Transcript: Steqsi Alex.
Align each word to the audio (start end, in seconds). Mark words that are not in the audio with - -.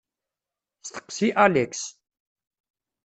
Steqsi 0.87 1.27
Alex. 1.45 1.71